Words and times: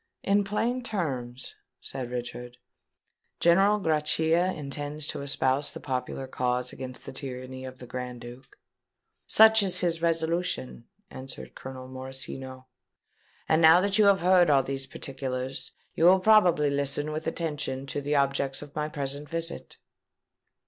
"In 0.23 0.43
plain 0.43 0.81
terms," 0.81 1.53
said 1.79 2.09
Richard, 2.09 2.57
"General 3.39 3.77
Grachia 3.79 4.51
intends 4.51 5.05
to 5.05 5.21
espouse 5.21 5.71
the 5.71 5.79
popular 5.79 6.25
cause 6.25 6.73
against 6.73 7.05
the 7.05 7.11
tyranny 7.11 7.65
of 7.65 7.77
the 7.77 7.85
Grand 7.85 8.21
Duke?" 8.21 8.57
"Such 9.27 9.61
is 9.61 9.81
his 9.81 10.01
resolution," 10.01 10.85
answered 11.11 11.53
Colonel 11.53 11.87
Morosino. 11.87 12.65
"And 13.47 13.61
now 13.61 13.79
that 13.79 13.99
you 13.99 14.05
have 14.05 14.21
heard 14.21 14.49
all 14.49 14.63
these 14.63 14.87
particulars, 14.87 15.71
you 15.93 16.05
will 16.05 16.19
probably 16.19 16.71
listen 16.71 17.11
with 17.11 17.27
attention 17.27 17.85
to 17.85 18.01
the 18.01 18.15
objects 18.15 18.63
of 18.63 18.73
my 18.75 18.89
present 18.89 19.29
visit." 19.29 19.77